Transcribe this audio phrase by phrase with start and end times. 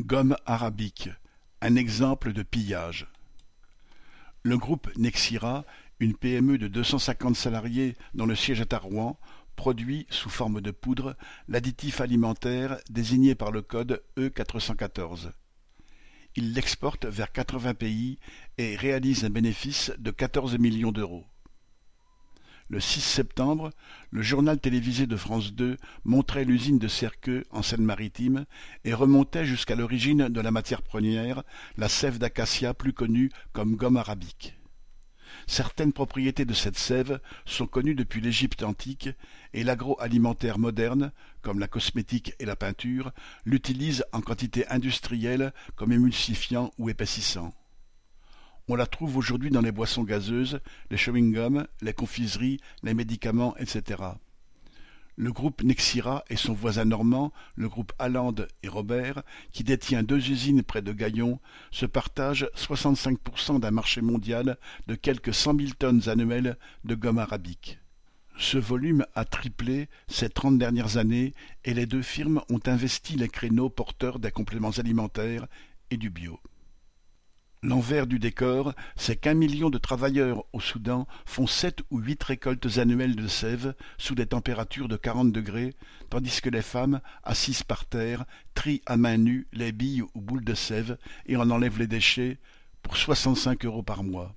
[0.00, 1.10] Gomme arabique,
[1.60, 3.06] un exemple de pillage.
[4.42, 5.66] Le groupe Nexira,
[5.98, 9.18] une PME de deux cent cinquante salariés dont le siège est à Rouen,
[9.56, 11.16] produit, sous forme de poudre,
[11.48, 15.32] l'additif alimentaire désigné par le code E414.
[16.34, 18.18] Il l'exporte vers quatre-vingts pays
[18.56, 21.26] et réalise un bénéfice de quatorze millions d'euros.
[22.70, 23.72] Le 6 septembre,
[24.12, 28.44] le journal télévisé de France 2 montrait l'usine de Cerqueux, en Seine-Maritime,
[28.84, 31.42] et remontait jusqu'à l'origine de la matière première,
[31.76, 34.54] la sève d'acacia plus connue comme gomme arabique.
[35.48, 39.08] Certaines propriétés de cette sève sont connues depuis l'Égypte antique,
[39.52, 41.10] et l'agroalimentaire moderne,
[41.42, 43.10] comme la cosmétique et la peinture,
[43.44, 47.52] l'utilise en quantité industrielle comme émulsifiant ou épaississant.
[48.68, 50.60] On la trouve aujourd'hui dans les boissons gazeuses,
[50.90, 54.02] les chewing-gums, les confiseries, les médicaments, etc.
[55.16, 60.30] Le groupe Nexira et son voisin normand, le groupe Alland et Robert, qui détient deux
[60.30, 66.08] usines près de Gaillon, se partagent 65% d'un marché mondial de quelques cent mille tonnes
[66.08, 67.78] annuelles de gomme arabique.
[68.38, 71.34] Ce volume a triplé ces trente dernières années
[71.66, 75.46] et les deux firmes ont investi les créneaux porteurs des compléments alimentaires
[75.90, 76.40] et du bio.
[77.62, 82.78] L'envers du décor, c'est qu'un million de travailleurs au Soudan font sept ou huit récoltes
[82.78, 85.74] annuelles de sève sous des températures de quarante degrés,
[86.08, 90.44] tandis que les femmes, assises par terre, trient à main nue les billes ou boules
[90.44, 92.38] de sève et en enlèvent les déchets
[92.82, 94.34] pour soixante-cinq euros par mois.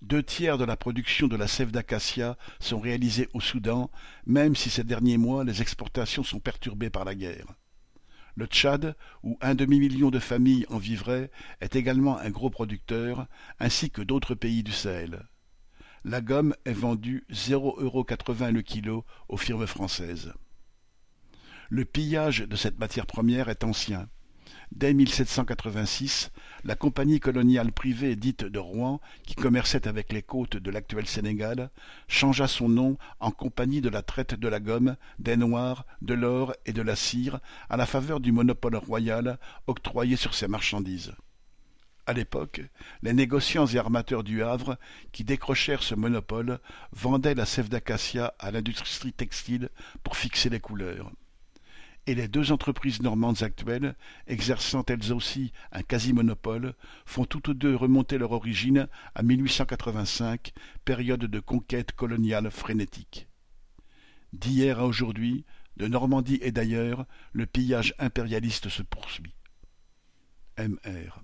[0.00, 3.90] Deux tiers de la production de la sève d'acacia sont réalisés au Soudan,
[4.24, 7.46] même si ces derniers mois les exportations sont perturbées par la guerre.
[8.36, 13.26] Le Tchad, où un demi-million de familles en vivraient, est également un gros producteur,
[13.60, 15.26] ainsi que d'autres pays du Sahel.
[16.04, 20.34] La gomme est vendue zéro euro quatre-vingts le kilo aux firmes françaises.
[21.70, 24.08] Le pillage de cette matière première est ancien.
[24.72, 26.30] Dès 1786,
[26.64, 31.70] la compagnie coloniale privée dite de Rouen, qui commerçait avec les côtes de l'actuel Sénégal,
[32.08, 36.54] changea son nom en Compagnie de la traite de la gomme, des noirs, de l'or
[36.66, 41.14] et de la cire, à la faveur du monopole royal octroyé sur ces marchandises.
[42.06, 42.60] À l'époque,
[43.02, 44.76] les négociants et armateurs du Havre,
[45.12, 46.58] qui décrochèrent ce monopole,
[46.92, 49.70] vendaient la sève d'acacia à l'industrie textile
[50.02, 51.10] pour fixer les couleurs
[52.06, 56.74] et les deux entreprises normandes actuelles, exerçant elles aussi un quasi-monopole,
[57.06, 60.52] font toutes deux remonter leur origine à 1885,
[60.84, 63.28] période de conquête coloniale frénétique.
[64.32, 65.44] D'hier à aujourd'hui,
[65.76, 69.34] de Normandie et d'ailleurs, le pillage impérialiste se poursuit.
[70.56, 71.22] M.R.